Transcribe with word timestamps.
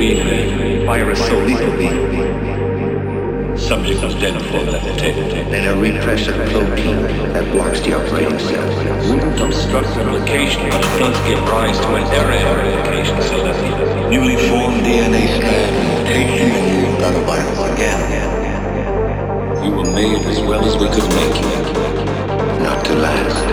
created 0.00 0.26
a 0.32 0.86
virus 0.86 1.20
so 1.26 1.36
lethal 1.44 1.76
the 1.76 1.90
subject 3.58 4.02
was 4.02 4.14
dead 4.14 4.32
before 4.32 4.64
that 4.64 4.82
detected. 4.82 5.30
And 5.52 5.68
a 5.68 5.76
repressor 5.76 6.32
protein 6.48 7.02
that 7.36 7.44
blocks 7.52 7.80
the 7.80 7.92
operating 7.92 8.38
cell. 8.38 8.64
Wouldn't 9.12 9.38
obstruct 9.38 9.94
replication, 10.00 10.70
but 10.70 10.80
it 10.80 10.94
does 10.96 11.16
give 11.28 11.38
rise 11.52 11.76
to 11.76 11.88
an 12.00 12.04
error 12.16 12.32
in 12.32 12.40
replication 12.48 13.20
so 13.28 13.44
that 13.44 13.52
the 13.60 14.08
newly 14.08 14.40
formed 14.48 14.80
DNA 14.80 15.28
strand 15.36 15.68
mutation 15.92 16.48
and 16.48 16.64
you've 16.80 16.98
got 16.98 17.12
a 17.12 17.20
virus 17.28 17.60
again. 17.76 18.00
We 19.60 19.68
were 19.68 19.92
made 19.92 20.24
as 20.24 20.40
well 20.40 20.64
as 20.64 20.80
we 20.80 20.88
could 20.88 21.08
make 21.12 21.36
you. 21.44 21.60
Not 22.64 22.86
to 22.86 22.94
last. 22.94 23.44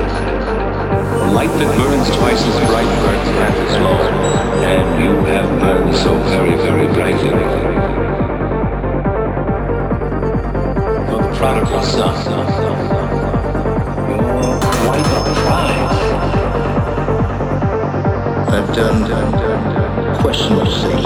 A 1.11 1.27
light 1.27 1.51
that 1.59 1.75
burns 1.75 2.07
twice 2.15 2.39
as 2.39 2.55
bright 2.71 2.87
burns 3.03 3.29
half 3.35 3.55
as 3.67 3.75
long, 3.83 3.99
and 4.63 5.03
you 5.03 5.11
have 5.25 5.66
Solução. 20.37 20.96